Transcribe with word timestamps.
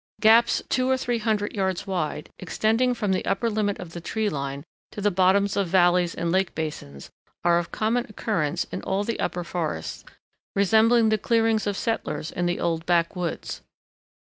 Gaps 0.19 0.63
two 0.67 0.89
or 0.89 0.97
three 0.97 1.19
hundred 1.19 1.55
yards 1.55 1.85
wide, 1.85 2.31
extending 2.39 2.95
from 2.95 3.11
the 3.11 3.23
upper 3.23 3.51
limit 3.51 3.77
of 3.77 3.93
the 3.93 4.01
tree 4.01 4.29
line 4.29 4.63
to 4.91 4.99
the 4.99 5.11
bottoms 5.11 5.55
of 5.55 5.67
valleys 5.67 6.15
and 6.15 6.31
lake 6.31 6.55
basins, 6.55 7.11
are 7.43 7.59
of 7.59 7.71
common 7.71 8.07
occurrence 8.09 8.63
in 8.71 8.81
all 8.81 9.03
the 9.03 9.19
upper 9.19 9.43
forests, 9.43 10.03
resembling 10.55 11.09
the 11.09 11.19
clearings 11.19 11.67
of 11.67 11.77
settlers 11.77 12.31
in 12.31 12.47
the 12.47 12.59
old 12.59 12.83
backwoods. 12.87 13.61